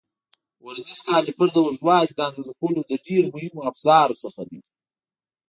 ورنیز 0.63 0.99
کالیپر 1.07 1.47
د 1.53 1.57
اوږدوالي 1.63 2.11
د 2.15 2.19
اندازه 2.29 2.53
کولو 2.59 2.81
له 2.89 2.95
ډېرو 3.07 3.27
مهمو 3.35 3.65
افزارو 3.69 4.15
دی. 4.51 4.59